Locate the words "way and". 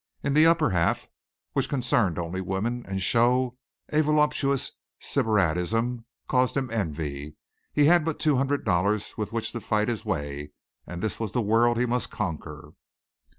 10.03-11.03